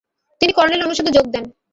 তিনি 0.41 0.51
কর্নেল 0.53 0.81
অনুষদে 0.83 1.11
যোগ 1.11 1.25
দেন। 1.33 1.45